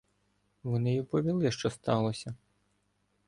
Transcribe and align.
Вони 0.63 0.95
й 0.95 0.99
оповіли, 0.99 1.51
що 1.51 1.69
сталося. 1.69 2.35